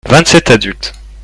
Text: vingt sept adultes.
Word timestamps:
vingt 0.09 0.25
sept 0.29 0.49
adultes. 0.49 0.93